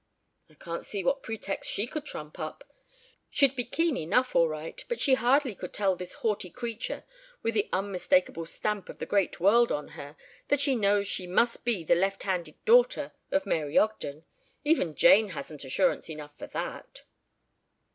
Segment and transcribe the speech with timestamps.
[0.49, 2.63] "I can't see what pretext she could trump up.
[3.29, 7.03] She'd be keen enough, all right, but she hardly could tell this haughty creature
[7.43, 10.15] with the unmistakable stamp of the great world on her
[10.47, 14.25] that she knows she must be the left handed daughter of Mary Ogden.
[14.63, 17.03] Even Jane hasn't assurance enough for that."